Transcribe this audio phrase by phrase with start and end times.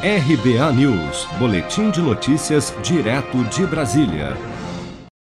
[0.00, 4.36] RBA News, Boletim de Notícias, direto de Brasília.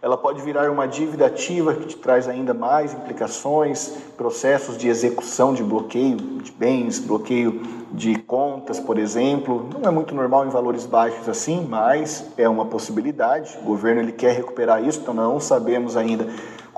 [0.00, 5.52] Ela pode virar uma dívida ativa que te traz ainda mais implicações, processos de execução
[5.52, 7.60] de bloqueio de bens, bloqueio
[7.92, 9.68] de contas, por exemplo.
[9.78, 13.58] Não é muito normal em valores baixos assim, mas é uma possibilidade.
[13.60, 16.26] O governo ele quer recuperar isso, então não sabemos ainda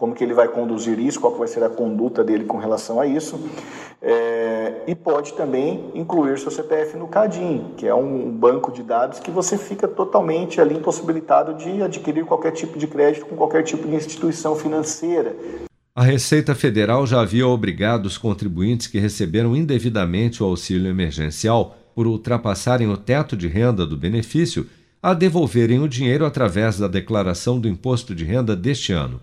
[0.02, 3.06] como que ele vai conduzir isso, qual vai ser a conduta dele com relação a
[3.06, 3.38] isso.
[4.02, 9.20] É, e pode também incluir seu CPF no CADIM, que é um banco de dados
[9.20, 13.86] que você fica totalmente ali impossibilitado de adquirir qualquer tipo de crédito com qualquer tipo
[13.86, 15.36] de instituição financeira.
[15.94, 22.08] A Receita Federal já havia obrigado os contribuintes que receberam indevidamente o auxílio emergencial por
[22.08, 24.66] ultrapassarem o teto de renda do benefício
[25.00, 29.20] a devolverem o dinheiro através da declaração do imposto de renda deste ano.